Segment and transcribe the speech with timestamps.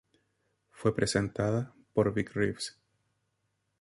[0.71, 2.75] Fue presentada por Vic Reeves.